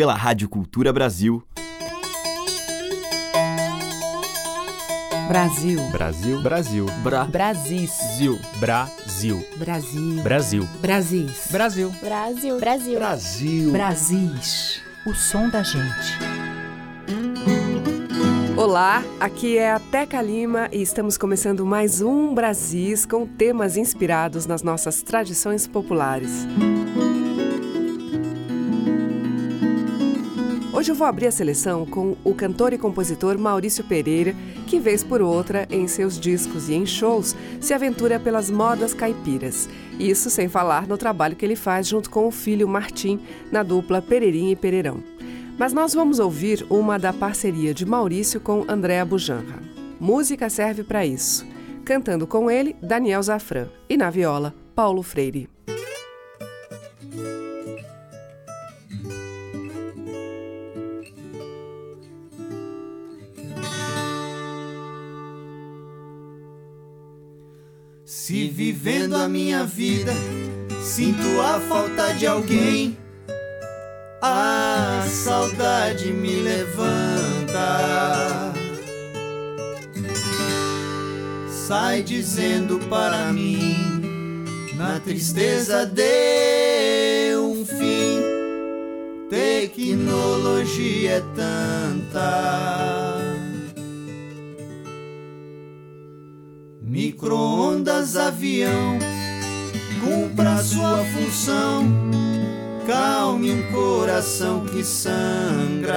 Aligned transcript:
pela 0.00 0.14
Rádio 0.14 0.48
Cultura 0.48 0.94
Brasil. 0.94 1.42
Brasil. 5.28 5.78
Brasil. 5.92 6.40
Brasil. 6.40 6.86
Bra. 7.02 7.24
Brasis. 7.26 7.90
Zil. 8.16 8.38
Brasil. 8.58 9.46
Brasil. 9.58 10.22
Brasil. 10.22 10.68
Brasis. 10.80 11.48
Brasil. 11.50 11.90
Brasil. 12.00 12.58
Brasil. 12.58 12.98
Brasil. 12.98 13.72
Brasis. 13.72 14.80
O 15.06 15.12
som 15.12 15.50
da 15.50 15.62
gente. 15.62 16.18
Olá, 18.56 19.04
aqui 19.20 19.58
é 19.58 19.72
a 19.72 19.78
Teca 19.78 20.22
Lima 20.22 20.70
e 20.72 20.80
estamos 20.80 21.18
começando 21.18 21.66
mais 21.66 22.00
um 22.00 22.32
Brasis 22.32 23.04
com 23.04 23.26
temas 23.26 23.76
inspirados 23.76 24.46
nas 24.46 24.62
nossas 24.62 25.02
tradições 25.02 25.66
populares. 25.66 26.46
Hoje 30.80 30.92
eu 30.92 30.94
vou 30.94 31.06
abrir 31.06 31.26
a 31.26 31.30
seleção 31.30 31.84
com 31.84 32.16
o 32.24 32.34
cantor 32.34 32.72
e 32.72 32.78
compositor 32.78 33.36
Maurício 33.36 33.84
Pereira, 33.84 34.34
que 34.66 34.80
vez 34.80 35.04
por 35.04 35.20
outra, 35.20 35.68
em 35.70 35.86
seus 35.86 36.18
discos 36.18 36.70
e 36.70 36.74
em 36.74 36.86
shows, 36.86 37.36
se 37.60 37.74
aventura 37.74 38.18
pelas 38.18 38.48
modas 38.48 38.94
caipiras. 38.94 39.68
Isso 39.98 40.30
sem 40.30 40.48
falar 40.48 40.86
no 40.86 40.96
trabalho 40.96 41.36
que 41.36 41.44
ele 41.44 41.54
faz 41.54 41.86
junto 41.86 42.08
com 42.08 42.26
o 42.26 42.30
filho 42.30 42.66
Martim, 42.66 43.20
na 43.52 43.62
dupla 43.62 44.00
Pereirinha 44.00 44.52
e 44.52 44.56
Pereirão. 44.56 45.04
Mas 45.58 45.74
nós 45.74 45.92
vamos 45.92 46.18
ouvir 46.18 46.64
uma 46.70 46.98
da 46.98 47.12
parceria 47.12 47.74
de 47.74 47.84
Maurício 47.84 48.40
com 48.40 48.64
Andréa 48.66 49.04
Bujanra. 49.04 49.58
Música 50.00 50.48
serve 50.48 50.82
para 50.82 51.04
isso. 51.04 51.46
Cantando 51.84 52.26
com 52.26 52.50
ele, 52.50 52.74
Daniel 52.80 53.22
Zafran. 53.22 53.68
E 53.86 53.98
na 53.98 54.08
viola, 54.08 54.54
Paulo 54.74 55.02
Freire. 55.02 55.46
Se 68.30 68.46
vivendo 68.46 69.16
a 69.16 69.28
minha 69.28 69.64
vida, 69.64 70.12
sinto 70.80 71.40
a 71.40 71.58
falta 71.58 72.12
de 72.14 72.28
alguém. 72.28 72.96
A 74.22 75.04
saudade 75.10 76.12
me 76.12 76.36
levanta. 76.36 76.92
Sai 81.48 82.04
dizendo 82.04 82.78
para 82.88 83.32
mim, 83.32 84.44
na 84.76 85.00
tristeza 85.00 85.84
deu 85.84 87.50
um 87.50 87.66
fim. 87.66 88.20
Tecnologia 89.28 91.16
é 91.16 91.20
tanta. 91.34 93.19
Micro-ondas, 96.90 98.16
avião, 98.16 98.98
cumpra 100.02 100.56
sua 100.60 101.04
função. 101.04 101.84
Calme 102.84 103.52
um 103.52 103.70
coração 103.70 104.66
que 104.66 104.82
sangra. 104.82 105.96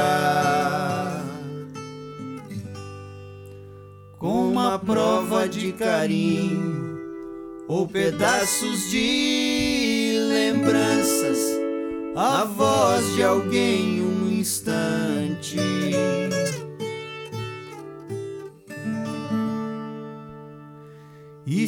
Com 4.20 4.50
uma 4.50 4.78
prova 4.78 5.50
de 5.50 5.72
carinho 5.72 7.00
ou 7.68 7.88
pedaços 7.88 8.92
de 8.92 10.16
lembranças, 10.30 11.40
a 12.16 12.44
voz 12.44 13.16
de 13.16 13.24
alguém 13.24 14.00
um 14.00 14.30
instante. 14.32 15.58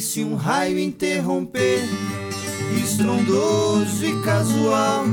Se 0.00 0.22
um 0.22 0.34
raio 0.34 0.78
interromper, 0.78 1.80
estrondoso 2.82 4.04
e 4.04 4.22
casual, 4.22 5.04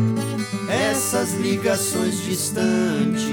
essas 0.69 1.33
ligações 1.35 2.21
distantes, 2.25 3.23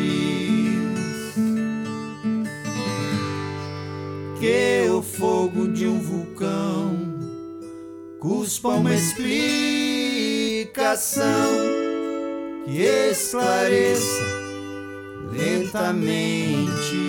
que 4.39 4.89
o 4.91 5.03
fogo 5.03 5.67
de 5.69 5.87
um 5.87 5.99
vulcão 5.99 6.97
cuspa 8.21 8.69
uma 8.69 8.95
explicação 8.95 9.41
que 12.65 12.81
esclareça 13.11 14.23
lentamente. 15.33 17.00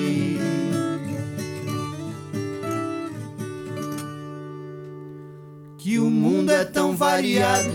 Mundo 6.51 6.53
é 6.53 6.65
tão 6.65 6.95
variado, 6.95 7.71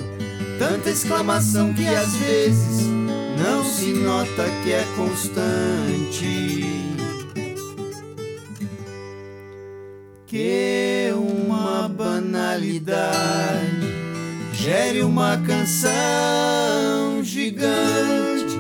tanta 0.59 0.91
exclamação 0.91 1.73
que 1.73 1.87
às 1.87 2.15
vezes 2.17 2.87
não 3.39 3.65
se 3.65 3.93
nota 3.95 4.45
que 4.63 4.73
é 4.73 4.85
constante. 4.97 6.67
Que 10.27 11.13
uma 11.15 11.89
banalidade 11.89 13.07
gere 14.53 15.01
uma 15.03 15.39
canção 15.39 17.23
gigante, 17.23 18.57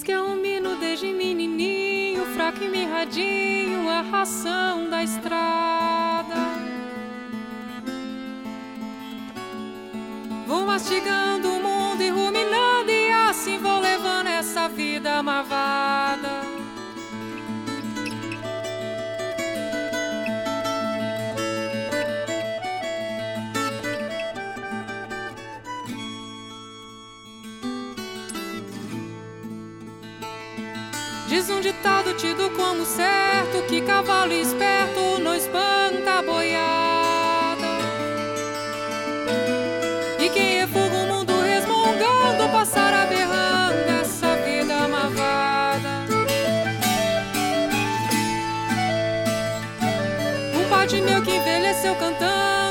Diz 0.00 0.06
que 0.06 0.12
é 0.12 0.22
um 0.22 0.34
mino 0.34 0.76
desde 0.76 1.12
menininho, 1.12 2.24
fraco 2.32 2.64
e 2.64 2.70
mirradinho, 2.70 3.86
a 3.86 4.00
ração 4.00 4.88
da 4.88 5.04
estrada. 5.04 6.36
Vou 10.46 10.64
mastigando 10.64 11.49
ditado 31.80 32.12
tido 32.12 32.50
como 32.50 32.84
certo 32.84 33.62
que 33.66 33.80
cavalo 33.80 34.34
esperto 34.34 35.18
não 35.18 35.34
espanta 35.34 36.18
a 36.18 36.22
boiada. 36.22 37.66
E 40.18 40.28
quem 40.28 40.58
refuga 40.60 40.94
o 40.94 41.06
mundo 41.06 41.40
resmungando 41.40 42.52
passará 42.52 43.06
berrando 43.06 43.88
essa 43.98 44.36
vida 44.44 44.86
marvada. 44.88 46.04
Um 50.54 50.68
pode 50.68 51.00
meu 51.00 51.22
que 51.22 51.34
envelheceu 51.34 51.94
cantando 51.94 52.69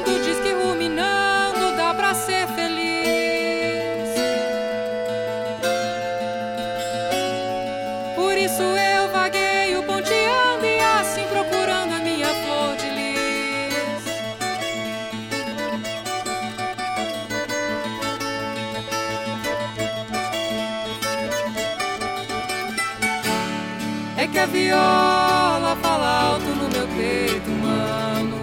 viola 24.69 25.75
fala 25.81 26.21
alto 26.29 26.45
no 26.45 26.69
meu 26.69 26.87
peito 26.95 27.49
humano 27.49 28.37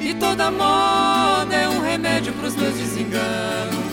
E 0.00 0.12
toda 0.14 0.50
moda 0.50 1.54
é 1.54 1.68
um 1.68 1.80
remédio 1.80 2.32
pros 2.32 2.56
meus 2.56 2.74
desenganos. 2.74 3.84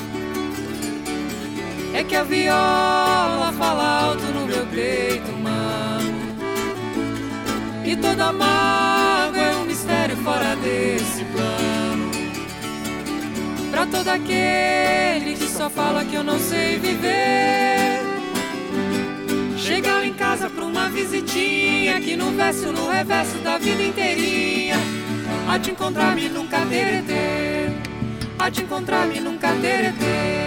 É 1.94 2.04
que 2.04 2.16
a 2.16 2.24
viola 2.24 3.54
fala 3.58 4.06
alto 4.06 4.24
no 4.24 4.48
meu 4.48 4.66
peito 4.68 5.32
humano 5.32 6.16
E 7.86 7.96
toda 7.96 8.34
mágoa 8.34 9.38
é 9.38 9.56
um 9.58 9.66
mistério 9.66 10.18
fora 10.18 10.56
desse 10.56 11.24
plano. 11.26 12.12
Pra 13.70 13.86
todo 13.86 14.08
aquele 14.08 15.36
que 15.36 15.48
só 15.48 15.70
fala 15.70 16.04
que 16.04 16.16
eu 16.16 16.24
não 16.24 16.40
sei 16.40 16.80
viver 16.80 17.81
Chegar 19.62 20.04
em 20.04 20.14
casa 20.14 20.50
pra 20.50 20.66
uma 20.66 20.90
visitinha 20.90 22.02
Que 22.02 22.16
no 22.16 22.32
verso, 22.32 22.72
no 22.72 22.90
reverso 22.90 23.38
da 23.44 23.60
vida 23.60 23.84
inteirinha. 23.84 24.76
A 25.48 25.60
te 25.60 25.70
encontrar-me 25.70 26.28
nunca 26.30 26.66
teretê 26.66 27.70
A 28.40 28.50
te 28.50 28.64
encontrar-me 28.64 29.20
nunca 29.20 29.54
teretê 29.62 30.41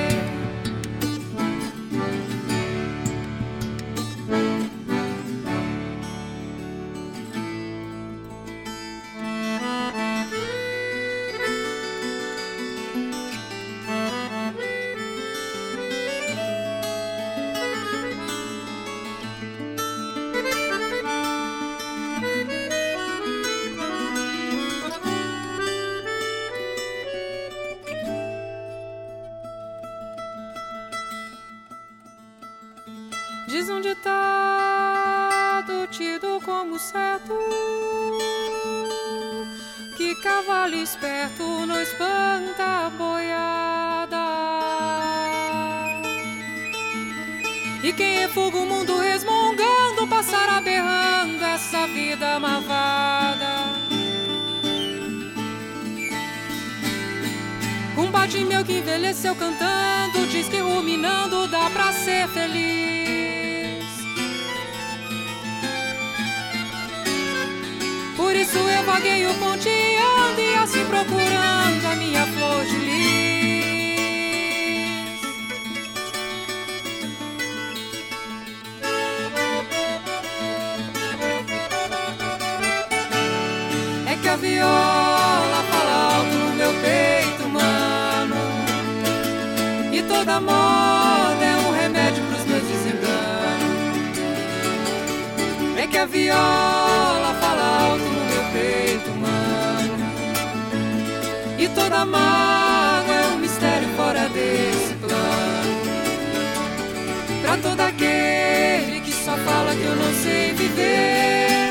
toda 90.08 90.40
moda 90.40 91.44
é 91.44 91.56
um 91.68 91.72
remédio 91.72 92.22
pros 92.24 92.44
meus 92.46 92.62
desenganos 92.62 94.18
É 95.76 95.86
que 95.86 95.98
a 95.98 96.06
viola 96.06 97.34
fala 97.40 97.88
alto 97.88 98.04
no 98.04 98.24
meu 98.24 98.44
peito, 98.52 99.10
mano. 99.10 100.04
E 101.58 101.68
toda 101.68 102.04
mágoa 102.04 103.14
é 103.14 103.26
um 103.34 103.38
mistério 103.38 103.88
fora 103.96 104.28
desse 104.28 104.94
plano. 104.94 105.44
Pra 107.42 107.56
todo 107.58 107.80
aquele 107.80 109.00
que 109.00 109.12
só 109.12 109.36
fala 109.36 109.74
que 109.74 109.82
eu 109.82 109.96
não 109.96 110.14
sei 110.22 110.52
viver 110.54 111.70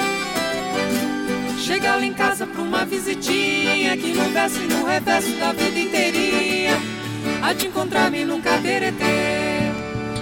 Chega 1.58 1.96
lá 1.96 2.06
em 2.06 2.14
casa 2.14 2.46
pra 2.46 2.62
uma 2.62 2.86
visitinha 2.86 3.98
Que 3.98 4.14
no 4.14 4.30
verso 4.30 4.60
e 4.62 4.68
no 4.68 4.86
reverso 4.86 5.32
da 5.38 5.52
vida 5.52 5.80
inteirinha 5.80 6.80
A 7.44 7.54
te 7.54 7.66
encontrar-me 7.68 8.24
num 8.24 8.40
caderetê 8.40 9.70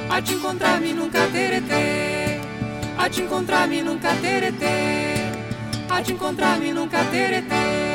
A 0.10 0.20
te 0.20 0.34
encontrar-me 0.34 0.92
num 0.92 1.08
caderetê 1.08 2.40
A 2.98 3.08
te 3.08 3.22
encontrar-me 3.22 3.84
num 3.84 4.00
caderetê 4.00 4.66
A 5.88 6.01
te 6.01 6.13
encontrar-me 6.13 6.72
num 6.74 6.88
caderetê 6.90 7.92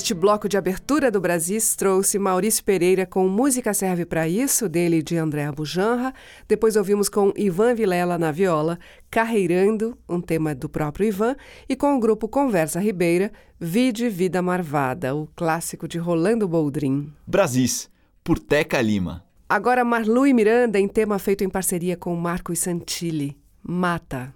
Este 0.00 0.14
bloco 0.14 0.48
de 0.48 0.56
abertura 0.56 1.10
do 1.10 1.20
Brasis 1.20 1.76
trouxe 1.76 2.18
Maurício 2.18 2.64
Pereira 2.64 3.04
com 3.04 3.28
Música 3.28 3.74
Serve 3.74 4.06
para 4.06 4.26
Isso, 4.26 4.66
dele 4.66 5.02
de 5.02 5.18
André 5.18 5.44
Abujanra. 5.44 6.14
Depois 6.48 6.74
ouvimos 6.74 7.10
com 7.10 7.34
Ivan 7.36 7.74
Vilela 7.74 8.16
na 8.16 8.32
viola, 8.32 8.78
Carreirando, 9.10 9.98
um 10.08 10.18
tema 10.18 10.54
do 10.54 10.70
próprio 10.70 11.08
Ivan, 11.08 11.36
e 11.68 11.76
com 11.76 11.94
o 11.94 12.00
grupo 12.00 12.26
Conversa 12.28 12.80
Ribeira, 12.80 13.30
Vide 13.60 14.08
Vida 14.08 14.40
Marvada, 14.40 15.14
o 15.14 15.28
clássico 15.36 15.86
de 15.86 15.98
Rolando 15.98 16.48
Boldrin. 16.48 17.12
Brasis, 17.26 17.90
por 18.24 18.38
Teca 18.38 18.80
Lima. 18.80 19.22
Agora 19.46 19.84
Marlu 19.84 20.26
e 20.26 20.32
Miranda 20.32 20.80
em 20.80 20.88
tema 20.88 21.18
feito 21.18 21.44
em 21.44 21.50
parceria 21.50 21.94
com 21.94 22.16
Marcos 22.16 22.58
Santilli, 22.60 23.36
Mata. 23.62 24.34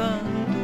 Mesmo 0.00 0.60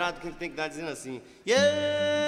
brado 0.00 0.18
que 0.18 0.28
ele 0.28 0.36
tem 0.36 0.48
que 0.48 0.56
dar 0.56 0.68
dizendo 0.68 0.88
assim. 0.88 1.20
Yeah, 1.46 2.19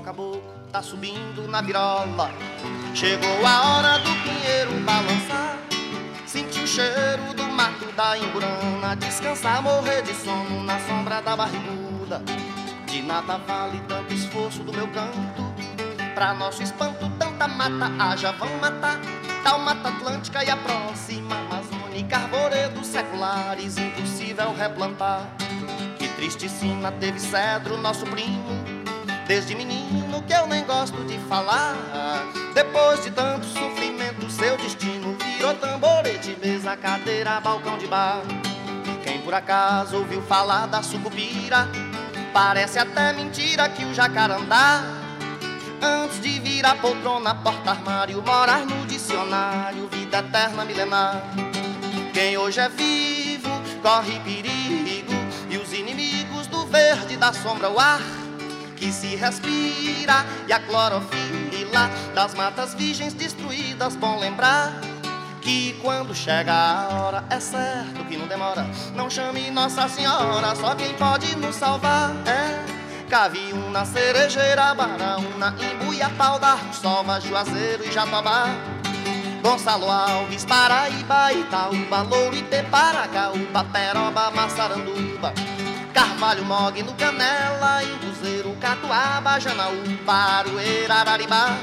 Cipó 0.00 0.02
caboclo 0.02 0.42
tá 0.72 0.82
subindo 0.82 1.46
na 1.48 1.60
virola. 1.60 2.30
Chegou 2.94 3.46
a 3.46 3.76
hora 3.76 3.98
do 3.98 4.10
pinheiro 4.22 4.72
balançar. 4.84 5.58
Senti 6.26 6.60
o 6.60 6.66
cheiro 6.66 7.34
do 7.36 7.44
mato 7.44 7.86
da 7.92 8.16
emburana. 8.16 8.96
Descansar, 8.96 9.62
morrer 9.62 10.02
de 10.02 10.14
sono 10.14 10.62
na 10.64 10.78
sombra 10.80 11.20
da 11.20 11.36
barriguda. 11.36 12.22
De 12.86 13.02
nada 13.02 13.36
vale 13.38 13.80
tanto 13.88 14.14
esforço 14.14 14.62
do 14.62 14.72
meu 14.72 14.88
canto. 14.88 15.54
Pra 16.14 16.34
nosso 16.34 16.62
espanto, 16.62 17.10
tanta 17.18 17.46
mata 17.46 17.90
haja, 17.98 18.32
vão 18.32 18.48
matar. 18.58 18.98
Tal 19.44 19.58
mata 19.58 19.88
atlântica 19.88 20.44
e 20.44 20.50
a 20.50 20.56
próxima 20.56 21.36
amazônica. 21.36 22.16
Arvoredos 22.16 22.86
seculares, 22.86 23.76
impossível 23.76 24.54
replantar. 24.54 25.26
Que 25.98 26.08
triste 26.08 26.48
sina 26.48 26.90
teve 26.92 27.18
cedro, 27.18 27.76
nosso 27.76 28.06
primo 28.06 28.79
Desde 29.30 29.54
menino 29.54 30.20
que 30.24 30.32
eu 30.32 30.44
nem 30.48 30.64
gosto 30.64 31.04
de 31.04 31.16
falar. 31.28 31.76
Depois 32.52 33.04
de 33.04 33.12
tanto 33.12 33.46
sofrimento, 33.46 34.28
seu 34.28 34.56
destino 34.56 35.16
virou 35.36 35.54
tamborete, 35.54 36.36
mesa, 36.44 36.76
cadeira, 36.76 37.38
balcão 37.38 37.78
de 37.78 37.86
bar. 37.86 38.22
Quem 39.04 39.20
por 39.20 39.32
acaso 39.32 39.98
ouviu 39.98 40.20
falar 40.22 40.66
da 40.66 40.82
sucupira, 40.82 41.68
parece 42.32 42.80
até 42.80 43.12
mentira 43.12 43.68
que 43.68 43.84
o 43.84 43.94
jacarandá. 43.94 44.82
Antes 45.80 46.20
de 46.20 46.40
vir 46.40 46.66
a 46.66 46.74
poltrona, 46.74 47.32
porta-armário, 47.32 48.20
morar 48.26 48.66
no 48.66 48.84
dicionário, 48.84 49.86
vida 49.92 50.18
eterna 50.18 50.64
milenar. 50.64 51.22
Quem 52.12 52.36
hoje 52.36 52.58
é 52.58 52.68
vivo, 52.68 53.48
corre 53.80 54.18
perigo, 54.24 55.14
e 55.48 55.56
os 55.56 55.72
inimigos 55.72 56.48
do 56.48 56.66
verde 56.66 57.16
da 57.16 57.32
sombra, 57.32 57.70
o 57.70 57.78
ar 57.78 58.19
que 58.80 58.90
se 58.90 59.14
respira 59.14 60.24
e 60.48 60.52
a 60.54 60.58
clorofila 60.58 61.90
das 62.14 62.32
matas 62.34 62.74
virgens 62.74 63.12
destruídas, 63.12 63.94
bom 63.94 64.18
lembrar 64.18 64.72
que 65.42 65.78
quando 65.82 66.14
chega 66.14 66.52
a 66.52 66.88
hora 66.88 67.24
é 67.28 67.38
certo 67.38 68.02
que 68.08 68.16
não 68.16 68.26
demora. 68.26 68.66
Não 68.94 69.10
chame 69.10 69.50
Nossa 69.50 69.86
Senhora, 69.86 70.56
só 70.56 70.74
quem 70.74 70.94
pode 70.94 71.36
nos 71.36 71.56
salvar 71.56 72.10
é 72.26 72.80
Caviúna, 73.06 73.84
Cerejeira, 73.84 74.74
Baraúna, 74.74 75.54
Imbuia, 75.60 76.08
Pau 76.16 76.38
da 76.38 76.56
Sova, 76.72 77.20
Juazeiro 77.20 77.84
e 77.86 77.92
Jatobá. 77.92 78.46
Gonçalo 79.42 79.90
Alves, 79.90 80.44
Paraíba, 80.44 81.32
Itaúba, 81.32 82.02
Louro, 82.02 82.36
Iteparacauba, 82.36 83.64
Peroba, 83.64 84.30
Massaranduba. 84.30 85.34
Carvalho, 85.92 86.44
Mogno, 86.44 86.94
Canela, 86.94 87.82
Induzeiro, 87.82 88.49
Catuaba, 88.60 89.40
Janaúba, 89.40 90.12
Aroeira, 90.12 90.94
Araribá. 90.96 91.56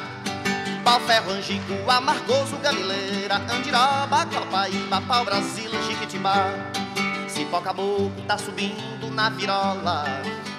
Pau 0.83 0.99
Ferro, 1.01 1.31
Angico, 1.31 1.89
Amargoso, 1.89 2.57
Gamileira, 2.57 3.35
Andiroba, 3.51 4.25
Copaíba, 4.25 5.01
Pau 5.01 5.23
Brasil, 5.23 5.69
Jiquitibá. 5.83 6.49
Cipó 7.27 7.61
Caboclo 7.61 8.11
tá 8.27 8.37
subindo 8.37 9.11
na 9.11 9.29
virola. 9.29 10.05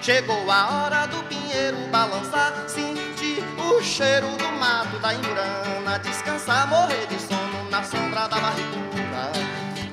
Chegou 0.00 0.50
a 0.50 0.70
hora 0.70 1.06
do 1.06 1.22
pinheiro 1.24 1.76
balançar, 1.90 2.54
sentir 2.68 3.42
o 3.58 3.82
cheiro 3.82 4.28
do 4.36 4.52
mato 4.60 4.96
da 5.00 5.14
Imburana, 5.14 5.98
descansar, 5.98 6.68
morrer 6.68 7.06
de 7.08 7.18
sono 7.20 7.68
na 7.68 7.82
sombra 7.82 8.28
da 8.28 8.38
barrigura. 8.38 9.32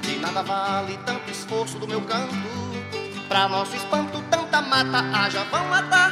De 0.02 0.18
nada 0.18 0.44
vale 0.44 1.00
tanto 1.06 1.32
esforço 1.32 1.80
do 1.80 1.88
meu 1.88 2.02
canto 2.02 2.36
Pra 3.28 3.50
nosso 3.50 3.76
espanto, 3.76 4.22
tanta 4.30 4.62
mata 4.62 5.00
haja, 5.18 5.44
vão 5.46 5.66
matar. 5.66 6.05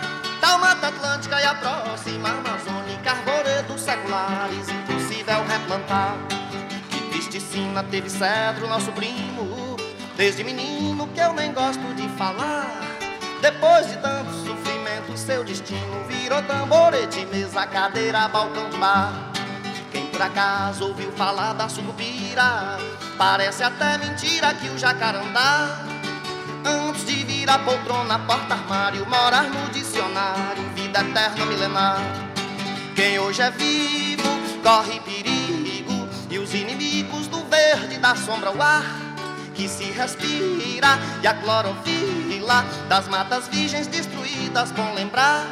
Próxima 1.60 2.30
amazônica, 2.30 3.12
arvoredos 3.12 3.82
seculares, 3.82 4.68
impossível 4.70 5.44
replantar. 5.46 6.16
Que 6.90 7.00
triste 7.10 7.40
sina 7.40 7.84
teve 7.84 8.10
cedro, 8.10 8.68
nosso 8.68 8.92
primo, 8.92 9.78
desde 10.18 10.44
menino 10.44 11.08
que 11.08 11.20
eu 11.20 11.34
nem 11.34 11.54
gosto 11.54 11.94
de 11.96 12.08
falar. 12.18 12.68
Depois 13.42 13.88
de 13.88 13.98
tanto 13.98 14.32
sofrimento, 14.32 15.18
seu 15.18 15.44
destino 15.44 16.04
virou 16.08 16.42
tamborete, 16.44 17.26
mesa, 17.28 17.66
cadeira, 17.68 18.28
balcão 18.28 18.70
de 18.70 18.78
bar. 18.78 19.32
Quem 19.92 20.08
por 20.08 20.22
acaso 20.22 20.88
ouviu 20.88 21.12
falar 21.12 21.54
da 21.54 21.70
sucupira, 21.70 22.78
parece 23.18 23.64
até 23.64 23.98
mentira 23.98 24.54
que 24.54 24.70
o 24.70 24.78
jacarandá 24.78 25.94
Antes 26.66 27.06
de 27.06 27.26
vir 27.26 27.50
a 27.50 27.60
poltrona, 27.60 28.20
porta-armário, 28.20 29.06
morar 29.06 29.44
no 29.44 29.70
dicionário, 29.72 30.64
vida 30.94 31.02
eterna 31.02 31.46
milenar. 31.48 31.98
Quem 32.96 33.18
hoje 33.18 33.42
é 33.42 33.50
vivo 33.50 34.24
corre 34.62 35.00
perigo, 35.00 36.08
e 36.30 36.38
os 36.38 36.54
inimigos 36.54 37.28
do 37.28 37.40
verde 37.46 37.98
da 37.98 38.16
sombra 38.16 38.52
o 38.52 38.62
ar 38.62 38.86
que 39.56 39.68
se 39.68 39.86
respira 39.86 41.00
e 41.22 41.28
a 41.28 41.34
clorofila 41.34 42.66
das 42.88 43.08
matas 43.08 43.48
virgens 43.48 43.88
destruídas 43.88 44.72
com 44.72 44.94
lembrar 44.94 45.46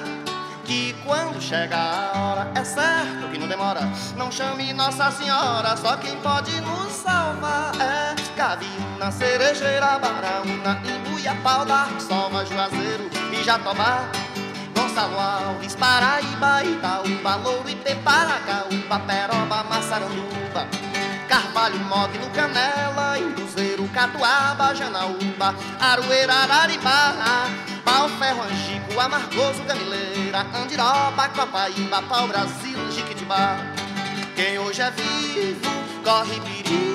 que 0.64 0.96
quando 1.06 1.42
chega 1.42 1.76
a 1.76 2.20
hora 2.20 2.52
é 2.56 2.64
certo 2.64 3.28
que 3.32 3.38
não 3.38 3.48
demora. 3.48 3.82
Não 4.16 4.32
chame 4.32 4.74
Nossa 4.74 5.12
Senhora, 5.12 5.76
só 5.76 5.98
quem 5.98 6.16
pode 6.18 6.52
nos 6.62 6.92
salvar 6.94 7.74
é 7.80 8.16
Caviúna, 8.36 9.12
Cerejeira, 9.12 10.00
Baraúna, 10.00 10.80
Imbuia, 10.86 11.36
Pau 11.44 11.66
da 11.66 11.88
Soma, 12.00 12.46
Juazeiro 12.46 13.10
e 13.32 13.44
Jatobá. 13.44 14.10
Gonçalo 14.92 15.20
Alves, 15.20 15.74
Paraíba, 15.76 16.64
Itaúba, 16.66 17.36
Louro, 17.38 17.70
Iteparacaúba, 17.70 19.00
Peroba, 19.00 19.64
Massaranduba. 19.64 20.68
Carvalho, 21.30 21.80
Mogno, 21.80 22.30
Canela, 22.34 23.18
Induzeiro, 23.18 23.88
Catuaba, 23.94 24.76
Janaúba, 24.76 25.56
Aroeira, 25.80 26.34
Araribá, 26.34 27.48
Pau, 27.86 28.10
Ferro, 28.20 28.44
Angico, 28.44 29.00
Amargoso, 29.00 29.64
Gamileira, 29.64 30.46
Andiroba, 30.54 31.30
Copaíba, 31.30 32.02
Pau, 32.02 32.28
Brasil, 32.28 32.78
Jiquitibá. 32.92 33.60
Quem 34.36 34.60
hoje 34.60 34.82
é 34.82 34.92
vivo 34.92 35.72
corre 36.04 36.38
perigo. 36.42 36.92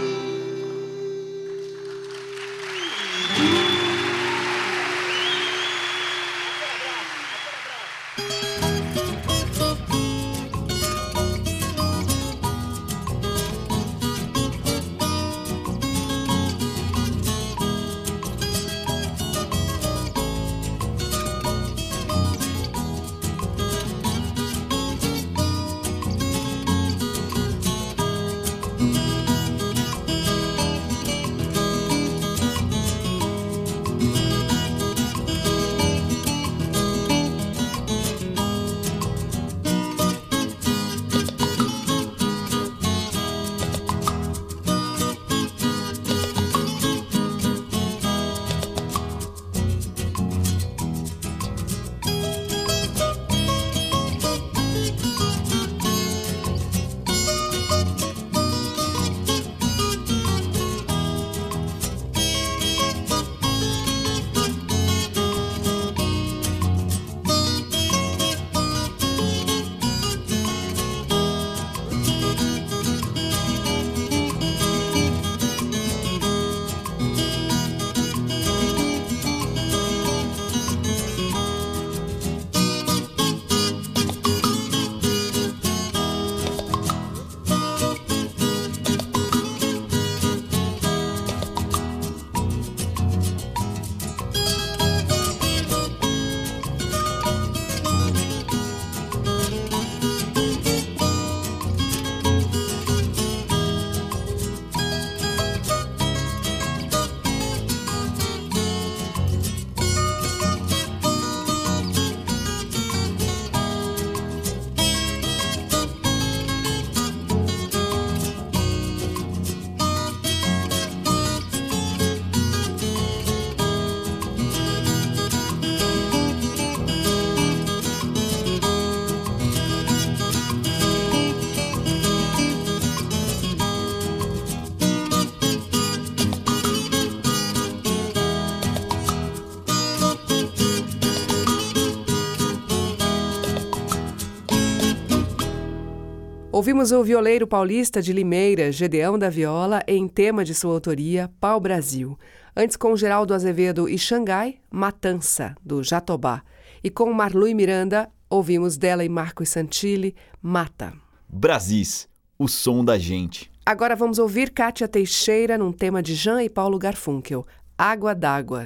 Ouvimos 146.57 146.90
o 146.90 147.05
violeiro 147.05 147.47
paulista 147.47 148.01
de 148.01 148.14
Limeira, 148.14 148.73
Gedeão 148.73 149.19
da 149.19 149.29
Viola, 149.29 149.83
em 149.87 150.09
tema 150.09 150.42
de 150.42 150.55
sua 150.55 150.73
autoria, 150.73 151.31
Pau 151.38 151.61
Brasil. 151.61 152.19
Antes 152.57 152.79
com 152.79 152.97
Geraldo 152.97 153.35
Azevedo 153.35 153.87
e 153.87 153.99
Xangai, 153.99 154.57
Matança, 154.71 155.55
do 155.62 155.85
Jatobá. 155.85 156.42
E 156.83 156.88
com 156.88 157.12
Marlui 157.12 157.53
Miranda, 157.53 158.11
ouvimos 158.31 158.79
dela 158.79 159.05
e 159.05 159.09
Marcos 159.11 159.51
Santilli, 159.51 160.16
Mata. 160.40 160.95
Brasis, 161.29 162.09
o 162.38 162.49
som 162.49 162.83
da 162.83 162.97
gente. 162.97 163.51
Agora 163.66 163.95
vamos 163.95 164.19
ouvir 164.19 164.49
Kátia 164.51 164.88
Teixeira 164.88 165.59
num 165.59 165.73
tema 165.73 166.03
de 166.03 166.14
Jean 166.14 166.42
e 166.42 166.49
Paulo 166.49 166.79
Garfunkel, 166.79 167.47
Água 167.77 168.14
d'Água. 168.14 168.64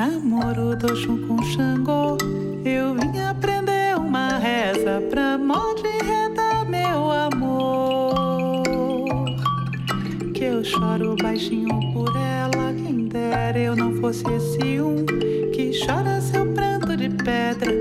Namoro 0.00 0.74
do 0.74 0.96
chum 0.96 1.26
com 1.26 1.42
Xangô. 1.42 2.16
Eu 2.64 2.94
vim 2.94 3.20
aprender 3.20 3.98
uma 3.98 4.38
reza 4.38 4.98
pra 5.10 5.36
monte 5.36 5.86
reta, 6.02 6.64
meu 6.64 7.10
amor. 7.10 8.64
Que 10.32 10.44
eu 10.44 10.64
choro 10.64 11.14
baixinho 11.22 11.78
por 11.92 12.16
ela. 12.16 12.72
Quem 12.72 13.08
dera 13.08 13.58
eu 13.58 13.76
não 13.76 13.92
fosse 14.00 14.24
esse 14.32 14.80
um 14.80 15.04
que 15.52 15.70
chora 15.84 16.18
seu 16.22 16.46
pranto 16.54 16.96
de 16.96 17.10
pedra. 17.10 17.79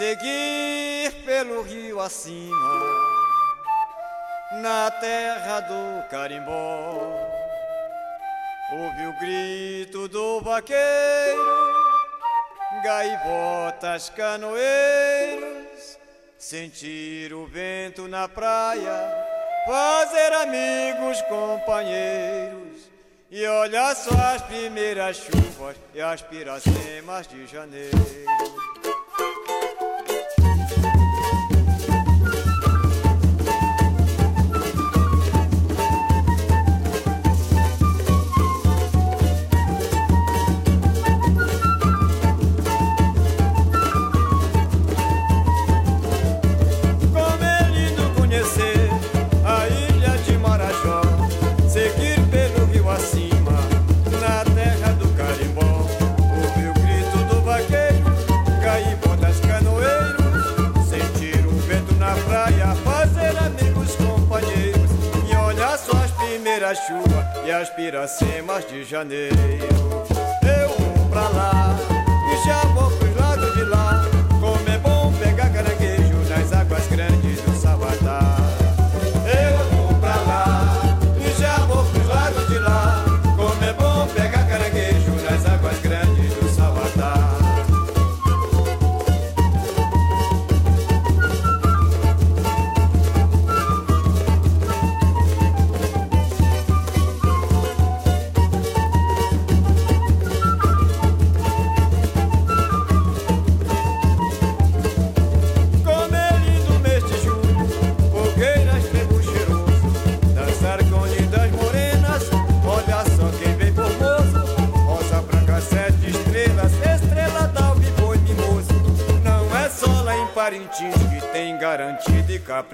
seguir 0.00 1.12
pelo 1.26 1.60
rio 1.60 2.00
acima, 2.00 2.80
na 4.62 4.90
terra 4.90 5.60
do 5.60 6.08
carimbó. 6.08 6.94
Ouve 8.72 9.06
o 9.08 9.18
grito 9.20 10.08
do 10.08 10.40
vaqueiro, 10.40 11.44
gaivotas 12.82 14.08
canoeiros, 14.08 15.98
sentir 16.38 17.34
o 17.34 17.46
vento 17.46 18.08
na 18.08 18.26
praia, 18.26 19.26
fazer 19.66 20.32
amigos, 20.32 21.20
companheiros. 21.28 22.88
E 23.30 23.44
olha 23.46 23.94
só 23.94 24.14
as 24.34 24.40
primeiras 24.40 25.18
chuvas 25.18 25.76
e 25.92 26.00
as 26.00 26.22
piracemas 26.22 27.26
de 27.28 27.46
janeiro. 27.46 28.79
e 67.50 67.52
as 67.52 67.68
piracemas 67.68 68.64
de 68.68 68.84
janeiro. 68.84 69.34
Eu 70.40 70.68
vou 70.68 71.08
pra 71.10 71.28
lá. 71.30 71.99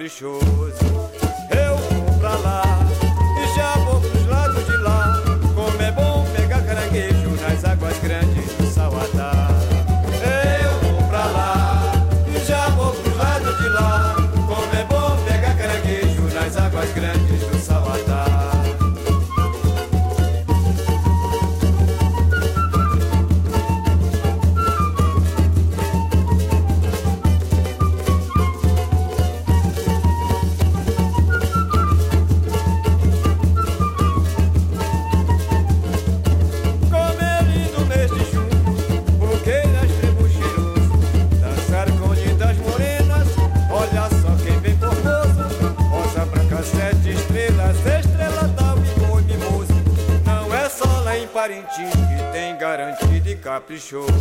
düşür. 0.07 0.36
show. 53.79 54.16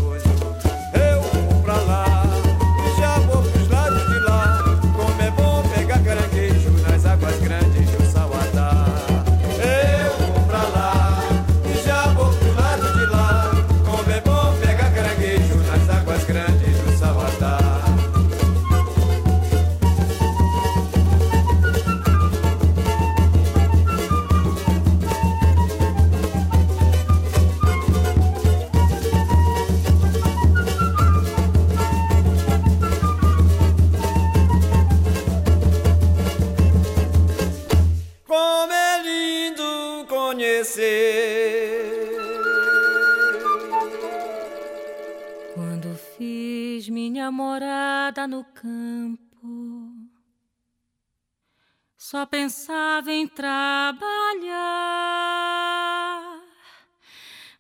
Só 52.16 52.26
pensava 52.26 53.12
em 53.12 53.28
trabalhar. 53.28 54.00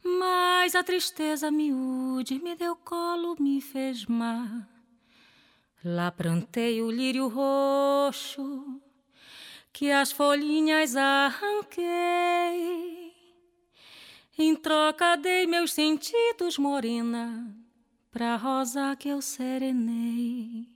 Mas 0.01 0.73
a 0.75 0.81
tristeza 0.81 1.51
miúde 1.51 2.41
me 2.41 2.55
deu 2.55 2.73
colo, 2.73 3.35
me 3.37 3.59
fez 3.59 4.05
mar. 4.05 4.65
Lá 5.83 6.09
plantei 6.09 6.81
o 6.81 6.89
lírio 6.89 7.27
roxo, 7.27 8.81
que 9.73 9.91
as 9.91 10.13
folhinhas 10.13 10.95
arranquei. 10.95 11.83
Em 14.37 14.55
troca 14.55 15.17
dei 15.17 15.45
meus 15.45 15.73
sentidos, 15.73 16.57
morena, 16.57 17.53
pra 18.09 18.37
rosa 18.37 18.95
que 18.95 19.09
eu 19.09 19.21
serenei. 19.21 20.74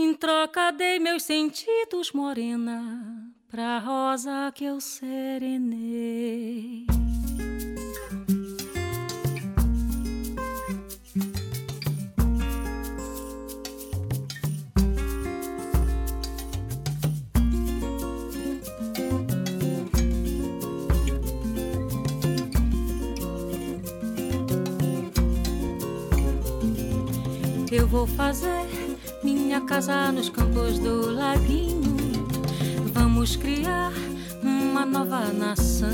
Em 0.00 0.14
troca 0.14 0.70
dei 0.70 1.00
meus 1.00 1.24
sentidos, 1.24 2.12
morena, 2.12 3.32
pra 3.48 3.80
rosa 3.80 4.52
que 4.54 4.64
eu 4.64 4.80
serenei. 4.80 6.86
Eu 27.72 27.88
vou 27.88 28.06
fazer 28.06 28.77
minha 29.58 29.66
casa 29.66 30.12
nos 30.12 30.28
campos 30.28 30.78
do 30.78 31.12
laguinho. 31.12 31.96
Vamos 32.94 33.34
criar 33.34 33.92
uma 34.40 34.86
nova 34.86 35.32
nação. 35.32 35.90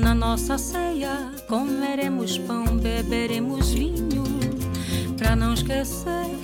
Na 0.00 0.14
nossa 0.14 0.56
ceia 0.56 1.32
comeremos 1.46 2.38
pão, 2.38 2.64
beberemos 2.78 3.72
vinho, 3.72 4.24
pra 5.18 5.36
não 5.36 5.52
esquecer 5.52 6.34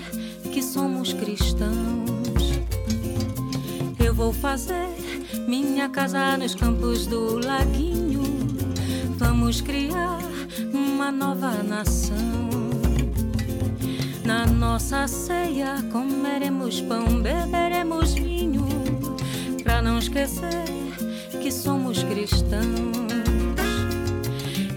que 0.52 0.62
somos 0.62 1.14
cristãos. 1.14 2.60
Eu 3.98 4.14
vou 4.14 4.34
fazer 4.34 4.88
minha 5.48 5.88
casa 5.88 6.36
nos 6.36 6.54
campos 6.54 7.06
do 7.06 7.38
laguinho. 7.38 8.22
Vamos 9.16 9.62
criar 9.62 10.18
uma 10.74 11.10
nova 11.10 11.62
nação. 11.62 12.49
Na 14.30 14.46
nossa 14.46 15.08
ceia 15.08 15.82
comeremos 15.90 16.80
pão, 16.82 17.20
beberemos 17.20 18.14
vinho, 18.14 18.64
pra 19.64 19.82
não 19.82 19.98
esquecer 19.98 20.70
que 21.42 21.50
somos 21.50 22.04
cristãos. 22.04 23.10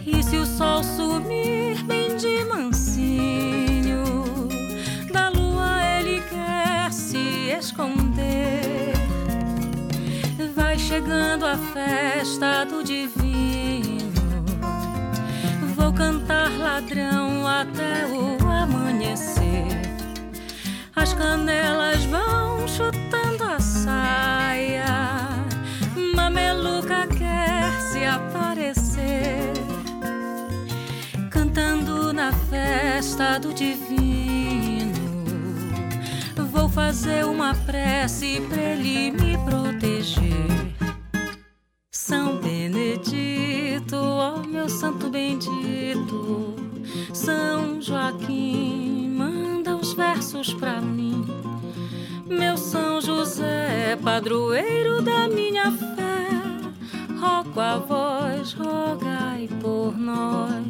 E 0.07 0.23
se 0.23 0.37
o 0.37 0.45
sol 0.47 0.83
sumir 0.83 1.83
bem 1.83 2.17
de 2.17 2.43
mansinho, 2.45 4.03
da 5.11 5.29
lua 5.29 5.99
ele 5.99 6.19
quer 6.21 6.91
se 6.91 7.51
esconder. 7.55 8.93
Vai 10.55 10.79
chegando 10.79 11.45
a 11.45 11.57
festa 11.57 12.63
do 12.63 12.83
divino. 12.83 14.11
Vou 15.75 15.93
cantar 15.93 16.49
ladrão 16.57 17.47
até 17.47 18.07
o. 18.07 18.42
As 21.13 21.19
canelas 21.19 22.04
vão 22.06 22.67
chutando 22.67 23.43
a 23.43 23.60
saia. 23.60 25.45
Mameluca 26.15 27.06
quer 27.08 27.71
se 27.80 28.04
aparecer. 28.04 29.54
Cantando 31.30 32.12
na 32.12 32.32
festa 32.32 33.38
do 33.39 33.54
divino. 33.54 34.91
Vou 36.52 36.67
fazer 36.67 37.26
uma 37.26 37.54
prece 37.54 38.41
pra 38.49 38.60
ele 38.60 39.12
me 39.12 39.38
proteger. 39.45 40.73
São 41.91 42.38
Benedito, 42.38 43.97
ó 43.97 44.38
meu 44.47 44.67
santo 44.67 45.12
bendito, 45.12 46.56
São 47.13 47.80
Joaquim, 47.82 48.92
versos 49.93 50.53
pra 50.53 50.82
mim. 50.82 51.25
Meu 52.27 52.58
São 52.58 52.99
José, 53.01 53.97
padroeiro 54.03 55.01
da 55.01 55.27
minha 55.27 55.71
fé, 55.71 56.29
rogo 57.19 57.60
a 57.60 57.77
vós, 57.77 58.53
rogai 58.53 59.49
por 59.62 59.97
nós. 59.97 60.63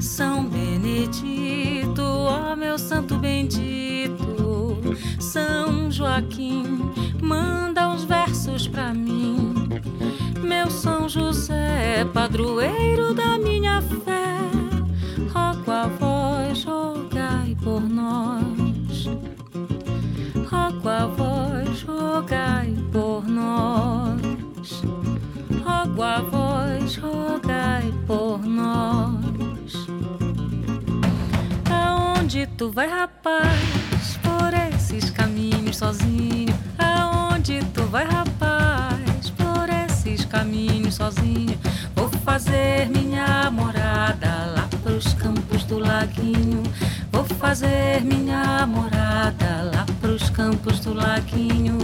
São 0.00 0.44
Benedito, 0.46 2.02
ó 2.02 2.56
meu 2.56 2.78
santo 2.78 3.16
bendito, 3.16 4.80
São 5.20 5.90
Joaquim, 5.90 6.80
manda 7.22 7.88
os 7.94 8.04
versos 8.04 8.66
pra 8.66 8.92
mim. 8.92 9.54
Meu 10.42 10.70
São 10.70 11.08
José, 11.08 12.04
padroeiro 12.12 13.12
da 13.14 13.38
minha 13.38 13.82
fé, 13.82 14.38
rogai 22.18 22.74
por 22.90 23.28
nós. 23.28 24.82
Rogo 25.64 26.02
a 26.02 26.20
vós, 26.20 26.96
rogai 26.96 27.94
por 28.08 28.40
nós. 28.44 29.86
Aonde 31.70 32.46
tu 32.56 32.72
vai, 32.72 32.88
rapaz? 32.88 34.18
Por 34.20 34.52
esses 34.52 35.10
caminhos 35.10 35.76
sozinho. 35.76 36.54
Aonde 36.76 37.60
tu 37.72 37.84
vai, 37.84 38.04
rapaz? 38.04 39.30
Por 39.30 39.68
esses 39.86 40.24
caminhos 40.24 40.96
sozinho. 40.96 41.56
Vou 41.94 42.08
fazer 42.24 42.90
minha 42.90 43.48
morada 43.48 44.27
lá 44.46 44.68
pros 44.82 45.14
campos 45.14 45.64
do 45.64 45.78
laguinho. 45.78 46.62
Vou 47.12 47.24
fazer 47.24 48.00
minha 48.02 48.66
morada 48.66 49.70
lá 49.74 49.86
pros 50.00 50.30
campos 50.30 50.80
do 50.80 50.94
laguinho. 50.94 51.78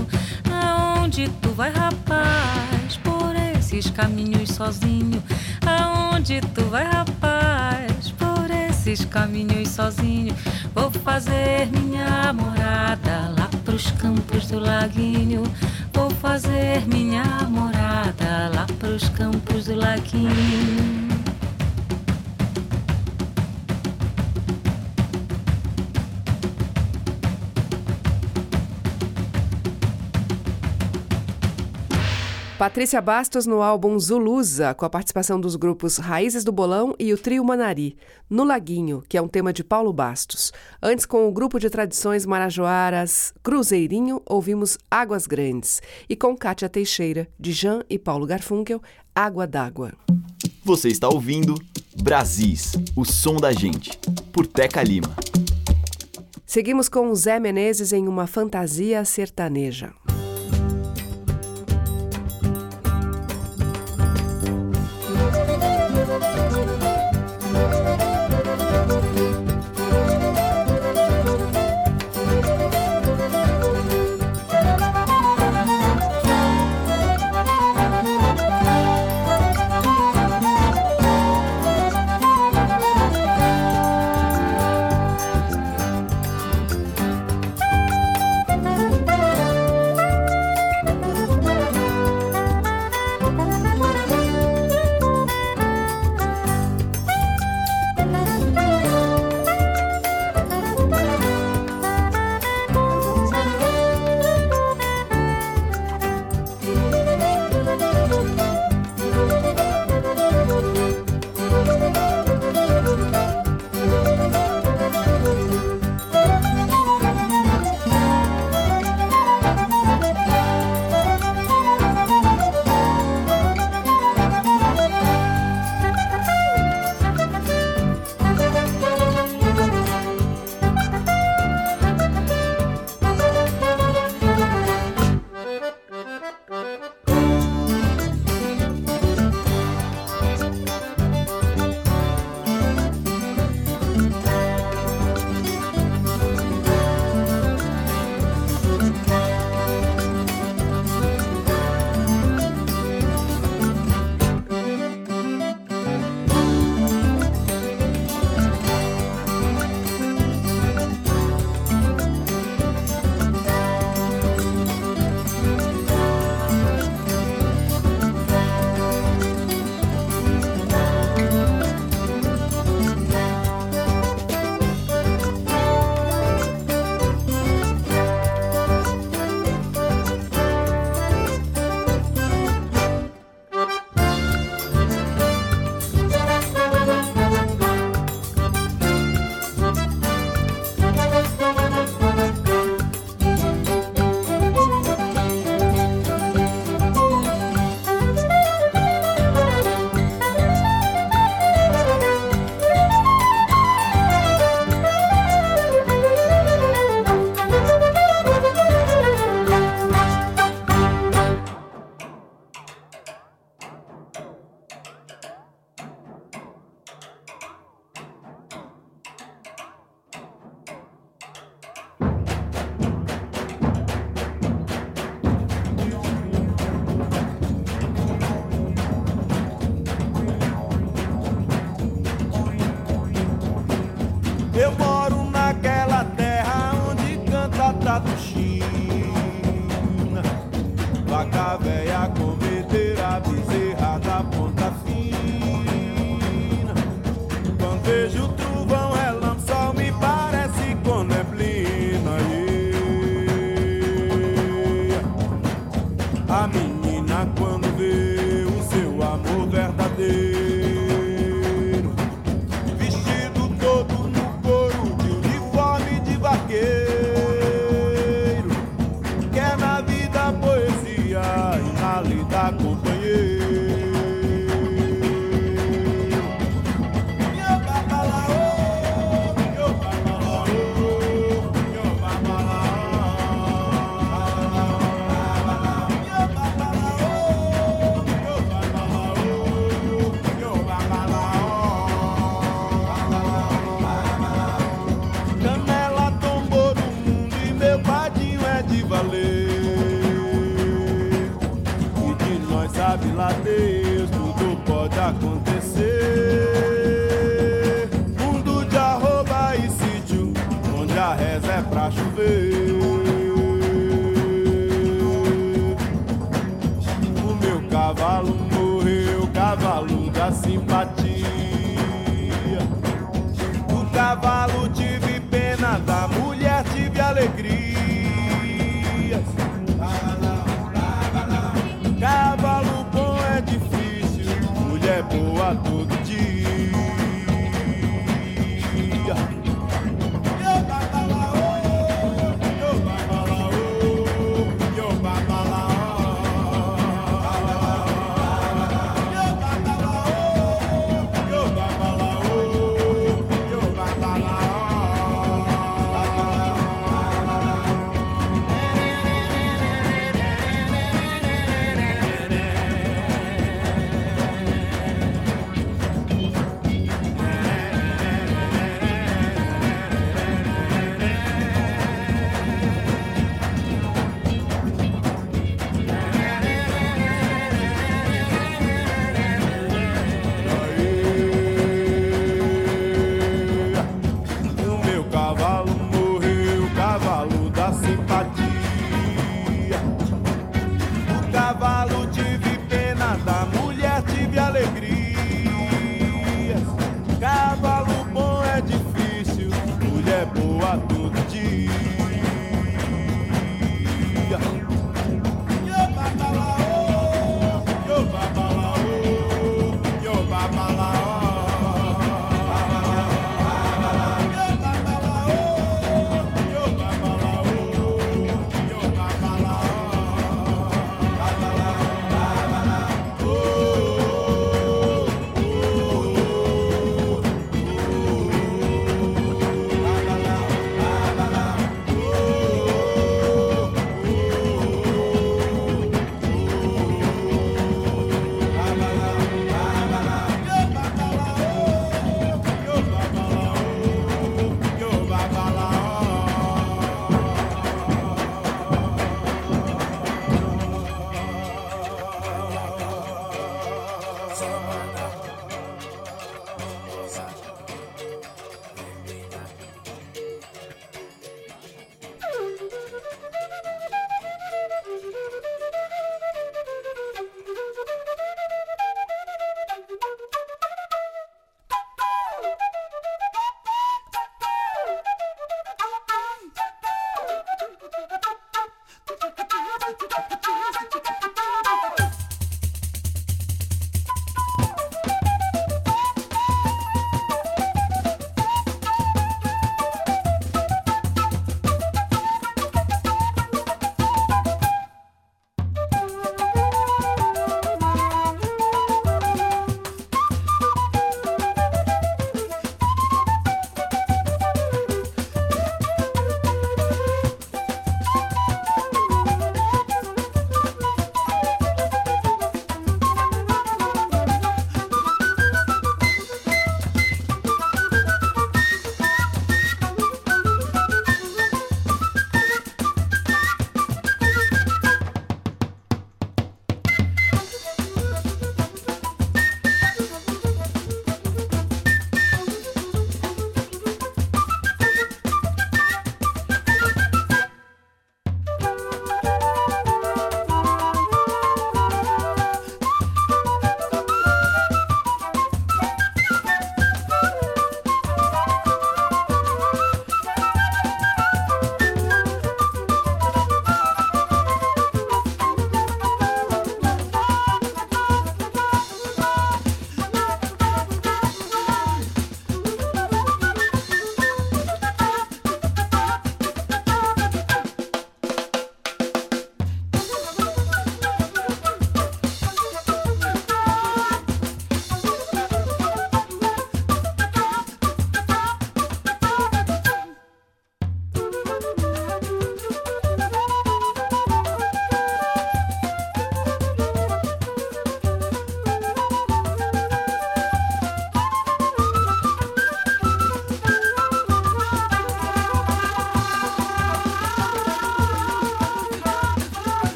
Aonde 0.50 1.28
tu 1.42 1.50
vai, 1.50 1.70
rapaz? 1.70 2.96
Por 3.02 3.34
esses 3.56 3.90
caminhos 3.90 4.50
sozinho. 4.50 5.22
Aonde 5.66 6.40
tu 6.54 6.64
vai, 6.64 6.84
rapaz? 6.84 8.10
Por 8.12 8.50
esses 8.50 9.04
caminhos 9.04 9.68
sozinho. 9.70 10.34
Vou 10.74 10.90
fazer 10.90 11.66
minha 11.66 12.32
morada 12.32 13.32
lá 13.36 13.48
pros 13.64 13.90
campos 13.92 14.46
do 14.46 14.58
laguinho. 14.58 15.42
Vou 15.92 16.10
fazer 16.10 16.86
minha 16.86 17.24
morada 17.48 18.50
lá 18.54 18.66
pros 18.78 19.08
campos 19.10 19.66
do 19.66 19.76
laguinho. 19.76 21.03
Patrícia 32.56 33.00
Bastos 33.00 33.46
no 33.46 33.60
álbum 33.60 33.98
Zulusa, 33.98 34.74
com 34.74 34.84
a 34.84 34.90
participação 34.90 35.40
dos 35.40 35.56
grupos 35.56 35.96
Raízes 35.96 36.44
do 36.44 36.52
Bolão 36.52 36.94
e 37.00 37.12
o 37.12 37.18
Trio 37.18 37.44
Manari, 37.44 37.96
No 38.30 38.44
Laguinho, 38.44 39.02
que 39.08 39.18
é 39.18 39.22
um 39.22 39.26
tema 39.26 39.52
de 39.52 39.64
Paulo 39.64 39.92
Bastos. 39.92 40.52
Antes, 40.80 41.04
com 41.04 41.28
o 41.28 41.32
grupo 41.32 41.58
de 41.58 41.68
tradições 41.68 42.24
marajoaras 42.24 43.34
Cruzeirinho, 43.42 44.22
ouvimos 44.24 44.78
Águas 44.88 45.26
Grandes. 45.26 45.82
E 46.08 46.14
com 46.14 46.36
Kátia 46.36 46.68
Teixeira, 46.68 47.28
de 47.40 47.50
Jean 47.50 47.82
e 47.90 47.98
Paulo 47.98 48.24
Garfunkel, 48.24 48.80
Água 49.12 49.48
d'Água. 49.48 49.92
Você 50.64 50.88
está 50.88 51.08
ouvindo 51.08 51.56
Brasis, 52.00 52.74
o 52.94 53.04
som 53.04 53.36
da 53.36 53.50
gente, 53.50 53.98
por 54.32 54.46
Teca 54.46 54.80
Lima. 54.80 55.12
Seguimos 56.46 56.88
com 56.88 57.12
Zé 57.16 57.40
Menezes 57.40 57.92
em 57.92 58.06
uma 58.06 58.28
fantasia 58.28 59.04
sertaneja. 59.04 59.92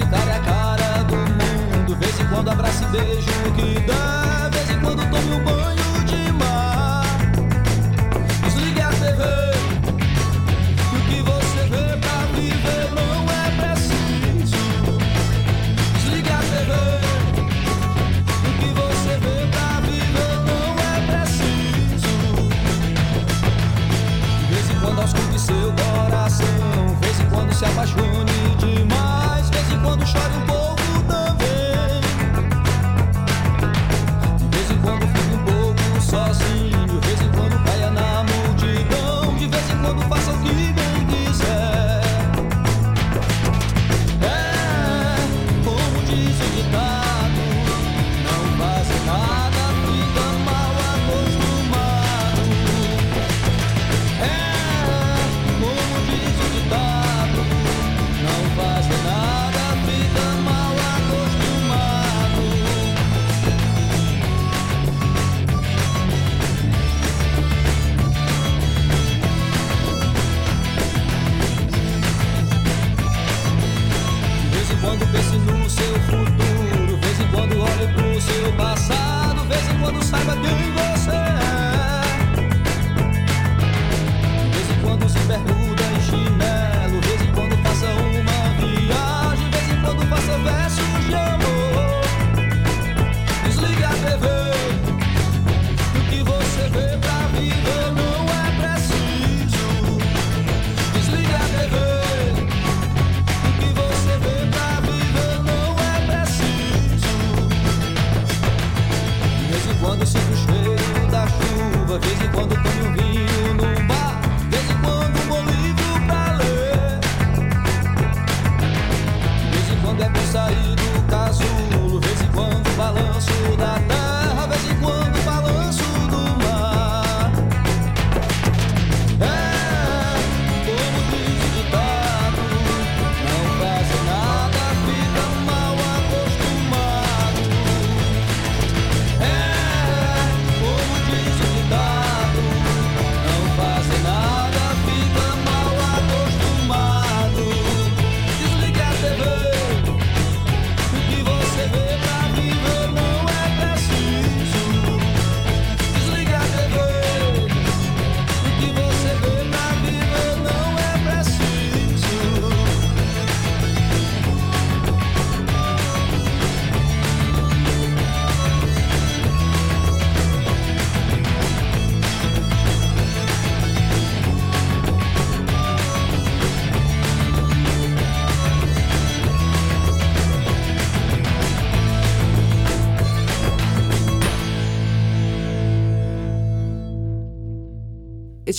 comunicar 0.00 0.28
é 0.28 0.36
a 0.36 0.40
cara 0.40 1.02
do 1.04 1.16
mundo. 1.16 1.96
Vez 1.96 2.20
em 2.20 2.26
quando 2.26 2.50
abraço 2.50 2.84
e 2.84 2.86
beijo 2.86 3.30
que 3.54 3.80
dá. 3.86 4.29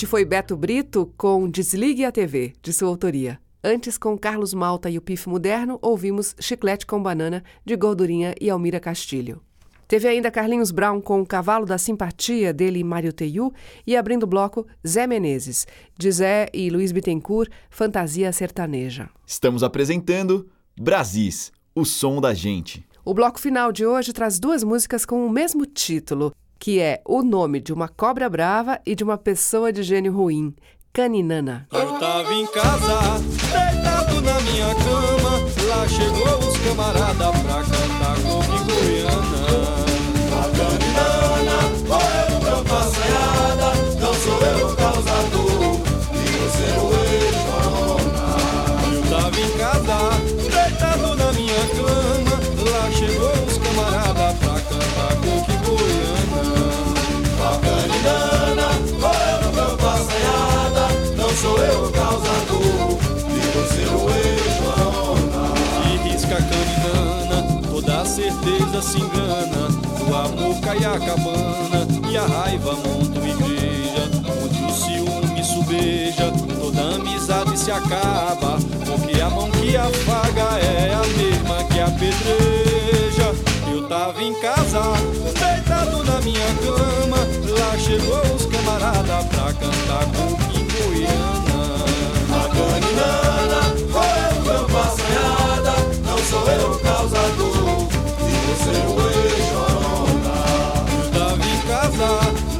Este 0.02 0.10
foi 0.10 0.24
Beto 0.24 0.56
Brito 0.56 1.14
com 1.16 1.48
Desligue 1.48 2.04
a 2.04 2.10
TV, 2.10 2.54
de 2.60 2.72
sua 2.72 2.88
autoria. 2.88 3.38
Antes, 3.62 3.96
com 3.96 4.18
Carlos 4.18 4.52
Malta 4.52 4.90
e 4.90 4.98
o 4.98 5.00
Pif 5.00 5.28
Moderno, 5.28 5.78
ouvimos 5.80 6.34
Chiclete 6.40 6.84
com 6.84 7.00
Banana, 7.00 7.44
de 7.64 7.76
Gordurinha 7.76 8.34
e 8.40 8.50
Almira 8.50 8.80
Castilho. 8.80 9.40
Teve 9.86 10.08
ainda 10.08 10.28
Carlinhos 10.28 10.72
Brown 10.72 11.00
com 11.00 11.20
O 11.20 11.24
Cavalo 11.24 11.64
da 11.64 11.78
Simpatia, 11.78 12.52
dele 12.52 12.80
e 12.80 12.84
Mário 12.84 13.12
Teiu, 13.12 13.52
e 13.86 13.96
abrindo 13.96 14.24
o 14.24 14.26
bloco, 14.26 14.66
Zé 14.84 15.06
Menezes, 15.06 15.68
de 15.96 16.10
Zé 16.10 16.48
e 16.52 16.68
Luiz 16.68 16.90
Bittencourt, 16.90 17.48
Fantasia 17.70 18.32
Sertaneja. 18.32 19.08
Estamos 19.24 19.62
apresentando 19.62 20.50
Brasis, 20.76 21.52
o 21.76 21.84
som 21.84 22.20
da 22.20 22.34
gente. 22.34 22.84
O 23.04 23.14
bloco 23.14 23.38
final 23.38 23.70
de 23.70 23.86
hoje 23.86 24.12
traz 24.12 24.40
duas 24.40 24.64
músicas 24.64 25.06
com 25.06 25.24
o 25.24 25.30
mesmo 25.30 25.64
título, 25.64 26.32
que 26.62 26.78
é 26.78 27.02
o 27.04 27.24
nome 27.24 27.58
de 27.58 27.72
uma 27.72 27.88
cobra 27.88 28.30
brava 28.30 28.78
e 28.86 28.94
de 28.94 29.02
uma 29.02 29.18
pessoa 29.18 29.72
de 29.72 29.82
gênio 29.82 30.12
ruim, 30.12 30.54
Caninana. 30.92 31.66
Eu 31.72 31.98
tava 31.98 32.32
em 32.32 32.46
casa, 32.46 33.18
deitado 33.50 34.20
na 34.20 34.40
minha 34.42 34.72
cama. 34.72 35.40
Lá 35.66 35.88
chegou 35.88 36.38
os 36.38 36.56
camarada 36.58 37.32
pra 37.32 37.64
cantar 37.64 38.14
comigo 38.22 38.64
goiana. 38.64 39.42
A 40.30 40.42
caninana, 40.56 41.58
olha 41.90 42.30
no 42.30 42.38
meu 42.44 42.64
passeada. 42.64 43.74
Não 44.00 44.14
sou 44.14 44.40
eu 44.46 44.68
o 44.68 44.76
causador, 44.76 45.80
e 46.12 46.16
o 46.16 46.94
ex-corona. 46.94 47.11
O 62.22 62.62
o 63.94 64.08
a 66.28 67.62
toda 67.70 68.04
certeza 68.04 68.82
se 68.82 68.98
engana. 68.98 69.68
O 70.08 70.14
amor 70.14 70.60
cai 70.60 70.78
a 70.78 70.98
cabana 70.98 71.86
e 72.10 72.16
a 72.16 72.24
raiva 72.24 72.74
monta 72.74 73.18
uma 73.18 73.28
igreja. 73.28 74.10
Onde 74.42 74.64
o 74.64 74.72
ciúme 74.72 75.44
subeja, 75.44 76.32
toda 76.58 76.96
amizade 76.96 77.58
se 77.58 77.70
acaba. 77.70 78.58
Porque 78.86 79.20
a 79.20 79.30
mão 79.30 79.50
que 79.50 79.76
afaga 79.76 80.58
é 80.60 80.94
a 80.94 81.02
mesma 81.16 81.64
que 81.64 81.80
apedreja. 81.80 83.34
Eu 83.70 83.88
tava 83.88 84.22
em 84.22 84.34
casa, 84.40 84.80
deitado 85.38 86.04
na 86.04 86.20
minha 86.20 86.54
cama. 86.62 87.18
Lá 87.58 87.78
chegou 87.78 88.20
os 88.34 88.46
camarada 88.46 89.24
pra 89.24 89.52
cantar 89.54 90.06
com 90.16 90.32
Goiana. 90.72 91.51
A 91.51 91.51
causador 97.02 97.88
de 98.28 98.54
seu 98.62 98.90
ex-jorona. 99.10 100.36
Tava 101.12 101.46
em 101.48 101.60
casa, 101.66 102.10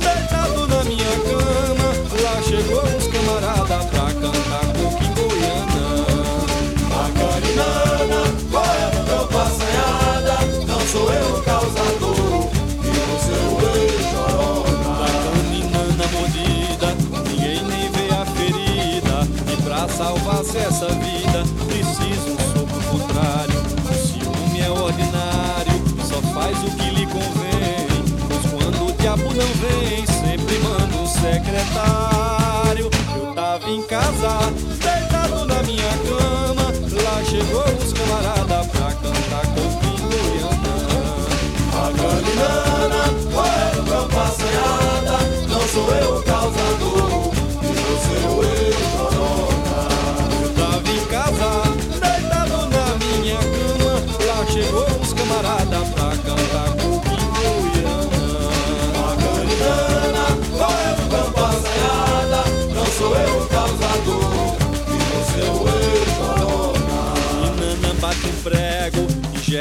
deitado 0.00 0.66
na 0.66 0.82
minha 0.84 1.14
cama, 1.20 1.88
lá 2.20 2.34
chegou 2.42 2.82
os 2.82 3.06
camaradas 3.06 3.84
pra 3.86 4.06
cantar 4.14 4.66
coque 4.74 5.08
goiana. 5.14 5.86
Bacaninana, 6.90 8.20
qual 8.50 8.64
é 8.64 8.86
o 8.88 9.02
meu 9.06 9.24
passanhada? 9.28 10.36
Não 10.66 10.80
sou 10.88 11.12
eu 11.12 11.36
o 11.36 11.42
causador 11.42 12.50
de 12.82 12.92
seu 13.22 13.46
ex-jorona. 13.76 14.90
Bacaninana 14.98 16.04
mordida, 16.12 16.88
ninguém 17.28 17.62
nem 17.62 17.86
vê 17.92 18.06
a 18.12 18.26
ferida, 18.26 19.16
e 19.52 19.62
pra 19.62 19.88
salvar-se 19.88 20.58
essa 20.58 20.88
vida, 20.88 21.44
preciso 21.68 22.32
um 22.32 22.38
soco 22.52 22.78
contrário. 22.90 23.51
Diabo 29.02 29.34
não 29.34 29.46
vem, 29.54 30.06
sempre 30.06 30.58
manda 30.60 30.96
o 31.02 31.06
secretário. 31.08 32.88
Eu 33.16 33.34
tava 33.34 33.68
em 33.68 33.82
casa, 33.82 34.11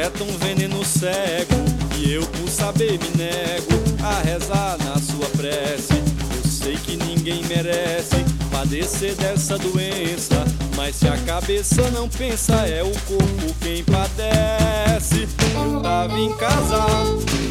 injeta 0.01 0.23
um 0.23 0.37
veneno 0.39 0.83
cego. 0.83 1.53
E 1.97 2.13
eu, 2.13 2.25
por 2.25 2.49
saber, 2.49 2.93
me 2.93 3.09
nego 3.15 3.71
a 4.03 4.21
rezar 4.21 4.77
na 4.79 4.95
sua 4.95 5.27
prece. 5.37 5.93
Eu 6.35 6.49
sei 6.49 6.75
que 6.75 6.97
ninguém 6.97 7.43
merece 7.45 8.25
padecer 8.51 9.13
dessa 9.15 9.59
doença. 9.59 10.43
Mas 10.75 10.95
se 10.95 11.07
a 11.07 11.15
cabeça 11.17 11.91
não 11.91 12.09
pensa, 12.09 12.55
é 12.67 12.81
o 12.81 12.91
corpo 13.01 13.55
quem 13.61 13.83
padece. 13.83 15.27
Eu 15.53 15.79
tava 15.81 16.19
em 16.19 16.33
casa, 16.35 16.77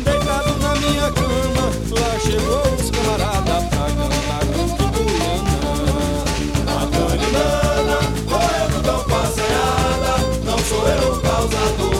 deitado 0.05 0.59
na 0.59 0.74
minha 0.74 1.12
cama. 1.12 1.70
Lá 1.90 2.18
chegou 2.18 2.74
os 2.74 2.90
camarada 2.90 3.62
pra 3.68 3.86
cantar 3.86 4.44
com 4.46 4.66
Goiana. 4.90 5.61
A 6.66 6.84
galinana, 6.86 7.98
correu 8.26 8.68
no 8.70 8.82
campo 8.82 9.14
assanhada. 9.14 10.12
Não 10.44 10.59
sou 10.59 10.88
eu 10.88 11.12
o 11.12 11.20
causador, 11.20 11.99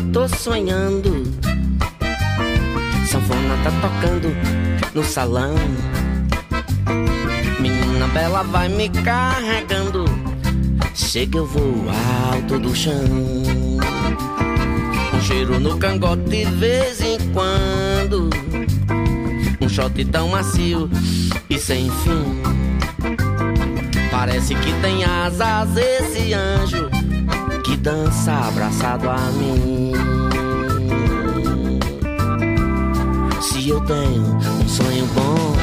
eu 0.00 0.12
tô 0.12 0.28
sonhando. 0.28 1.24
Sanfona 3.06 3.56
tá 3.62 3.70
tocando 3.82 4.34
no 4.94 5.04
salão. 5.04 5.54
Menina 7.60 8.08
bela 8.08 8.42
vai 8.42 8.68
me 8.70 8.88
carregando. 8.88 10.06
Chega, 10.94 11.38
eu 11.38 11.46
vou 11.46 11.84
alto 12.32 12.58
do 12.58 12.74
chão. 12.74 13.04
Um 15.14 15.20
cheiro 15.20 15.60
no 15.60 15.76
cangote 15.76 16.22
de 16.30 16.44
vez 16.46 17.00
em 17.02 17.18
quando. 17.34 18.30
Um 19.60 19.68
shot 19.68 20.02
tão 20.06 20.28
macio 20.28 20.88
e 21.50 21.58
sem 21.58 21.90
fim. 21.90 22.40
Parece 24.10 24.54
que 24.54 24.72
tem 24.80 25.04
asas 25.04 25.76
esse 25.76 26.32
anjo 26.32 26.99
dança 27.80 28.32
abraçado 28.32 29.08
a 29.08 29.16
mim. 29.32 29.92
Se 33.40 33.70
eu 33.70 33.80
tenho 33.80 34.36
um 34.36 34.68
sonho 34.68 35.06
bom, 35.14 35.56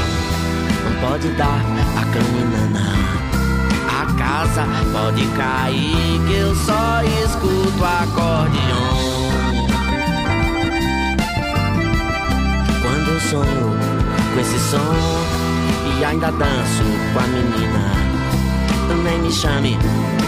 não 0.84 1.10
pode 1.10 1.30
dar 1.30 1.62
a 1.96 2.06
caminhana. 2.06 2.88
A 3.88 4.14
casa 4.14 4.66
pode 4.92 5.26
cair, 5.38 6.28
que 6.28 6.34
eu 6.34 6.56
só 6.56 7.02
escuto 7.24 7.86
acordeon. 7.86 9.18
Quando 12.82 13.10
eu 13.10 13.22
sonho 13.22 13.78
com 14.34 14.40
esse 14.40 14.60
som 14.72 14.94
e 16.00 16.04
ainda 16.04 16.32
danço 16.32 16.84
com 17.14 17.20
a 17.20 17.28
menina. 17.28 18.07
Nem 18.96 19.22
me 19.22 19.32
chame 19.32 19.78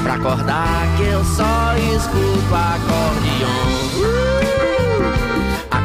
pra 0.03 0.16
acordar 0.16 0.88
que 0.97 1.03
eu 1.03 1.24
só 1.24 1.76
escuto 1.95 2.55
acordeon. 2.55 3.80
Uh! 3.97 4.39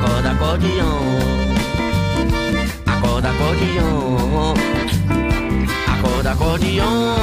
Acorda, 0.04 0.30
acordeon. 0.32 1.00
Acorda, 2.86 3.30
acordeon. 3.30 4.54
Acorda, 5.86 6.30
acordeon. 6.32 7.14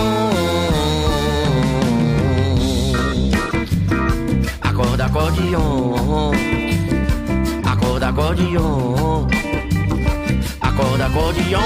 Acorda, 4.61 5.05
acordeon. 5.05 6.31
Acorda, 7.65 8.07
acordeon. 8.09 9.27
Acorda, 10.61 11.05
acordeon. 11.05 11.61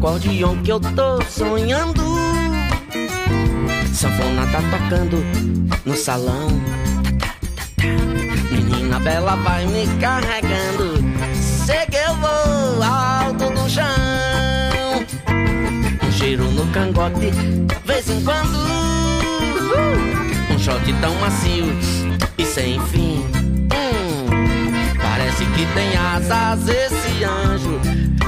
Acordeon 0.00 0.56
que 0.62 0.72
eu 0.72 0.80
tô 0.80 1.20
sonhando. 1.28 2.02
Sanfona 3.92 4.46
tá 4.46 4.62
tocando 4.70 5.22
no 5.84 5.94
salão. 5.94 6.48
Menina 8.50 8.98
bela 9.00 9.36
vai 9.36 9.66
me 9.66 9.86
carregando. 10.00 11.04
Chega 11.66 11.98
eu 11.98 12.14
vou 12.16 12.82
alto 12.82 13.50
do 13.52 13.68
chão. 13.68 13.84
Um 16.02 16.12
cheiro 16.12 16.44
no 16.44 16.66
cangote, 16.72 17.30
vez 17.84 18.08
em 18.08 18.24
quando. 18.24 18.58
Um 20.50 20.58
shot 20.58 20.92
tão 21.02 21.14
macio 21.16 21.66
e 22.38 22.46
sem 22.46 22.80
fim. 22.86 23.26
Hum, 23.74 24.96
parece 24.98 25.44
que 25.44 25.66
tem 25.74 25.94
asas 25.94 26.68
esse 26.68 27.22
anjo 27.24 27.78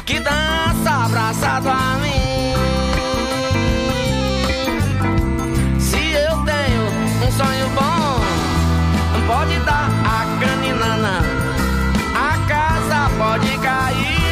que 0.04 0.20
dança 0.20 0.71
abraçado 0.92 1.68
a 1.68 1.96
mim. 2.02 2.54
Se 5.80 6.12
eu 6.12 6.44
tenho 6.44 6.82
um 7.26 7.32
sonho 7.32 7.68
bom, 7.74 8.20
pode 9.26 9.58
dar 9.60 9.90
a 10.04 10.26
caninana. 10.44 11.22
A 12.14 12.38
casa 12.46 13.10
pode 13.18 13.58
cair. 13.58 14.22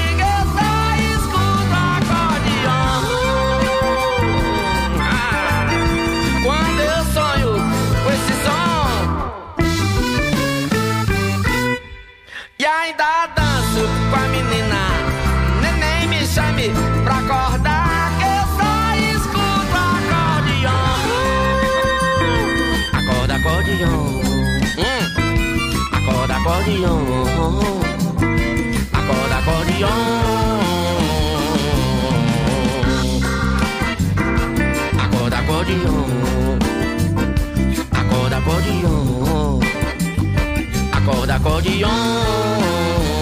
E 12.60 12.66
ainda 12.66 13.26
danço 13.34 13.88
com 14.10 14.16
a 14.16 14.28
menina 14.28 14.89
pra 17.04 17.18
acordar. 17.18 18.12
Eu 18.20 18.44
só 18.56 18.94
escuto 19.16 19.76
acordeão. 19.88 20.90
Acorda, 22.92 23.34
acordeão. 23.36 24.20
Hum. 24.78 25.04
Acorda, 25.92 26.34
acordeão. 26.36 27.00
Acorda, 28.92 29.36
acordeão. 29.38 30.10
Acorda, 34.98 35.36
acordeão. 35.38 36.06
Acorda, 37.92 38.36
acordeão. 38.36 39.60
Acorda, 40.92 41.34
acordeão. 41.36 43.19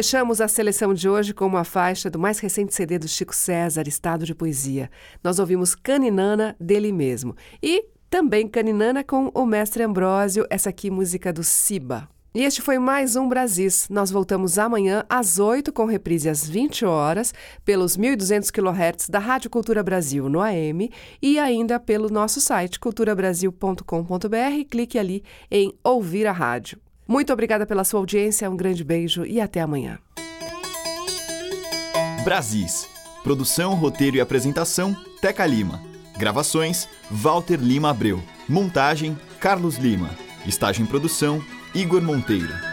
Fechamos 0.00 0.40
a 0.40 0.48
seleção 0.48 0.94
de 0.94 1.10
hoje 1.10 1.34
com 1.34 1.44
uma 1.44 1.62
faixa 1.62 2.08
do 2.08 2.18
mais 2.18 2.38
recente 2.38 2.74
CD 2.74 2.98
do 2.98 3.06
Chico 3.06 3.36
César, 3.36 3.86
Estado 3.86 4.24
de 4.24 4.34
Poesia. 4.34 4.90
Nós 5.22 5.38
ouvimos 5.38 5.74
Caninana 5.74 6.56
dele 6.58 6.90
mesmo. 6.90 7.36
E 7.62 7.84
também 8.08 8.48
Caninana 8.48 9.04
com 9.04 9.30
o 9.34 9.44
Mestre 9.44 9.82
Ambrósio, 9.82 10.46
essa 10.48 10.70
aqui 10.70 10.90
música 10.90 11.30
do 11.30 11.44
Siba. 11.44 12.08
E 12.34 12.44
este 12.44 12.62
foi 12.62 12.78
mais 12.78 13.14
um 13.14 13.28
Brasis. 13.28 13.90
Nós 13.90 14.10
voltamos 14.10 14.56
amanhã 14.58 15.04
às 15.06 15.38
8 15.38 15.70
com 15.70 15.84
reprise 15.84 16.30
às 16.30 16.48
20 16.48 16.86
horas 16.86 17.34
pelos 17.62 17.94
1200 17.94 18.50
kHz 18.50 19.06
da 19.10 19.18
Rádio 19.18 19.50
Cultura 19.50 19.82
Brasil 19.82 20.30
no 20.30 20.40
AM 20.40 20.90
e 21.20 21.38
ainda 21.38 21.78
pelo 21.78 22.08
nosso 22.08 22.40
site 22.40 22.80
culturabrasil.com.br. 22.80 24.64
Clique 24.70 24.98
ali 24.98 25.22
em 25.50 25.74
ouvir 25.84 26.26
a 26.26 26.32
rádio. 26.32 26.80
Muito 27.10 27.32
obrigada 27.32 27.66
pela 27.66 27.82
sua 27.82 27.98
audiência, 27.98 28.48
um 28.48 28.56
grande 28.56 28.84
beijo 28.84 29.24
e 29.26 29.40
até 29.40 29.60
amanhã. 29.60 29.98
Brasis. 32.22 32.88
Produção, 33.24 33.74
roteiro 33.74 34.16
e 34.16 34.20
apresentação: 34.20 34.94
Teca 35.20 35.44
Lima. 35.44 35.82
Gravações: 36.16 36.88
Walter 37.10 37.56
Lima 37.56 37.90
Abreu. 37.90 38.22
Montagem: 38.48 39.18
Carlos 39.40 39.76
Lima. 39.76 40.10
Estágio 40.46 40.84
em 40.84 40.86
produção: 40.86 41.42
Igor 41.74 42.00
Monteiro. 42.00 42.69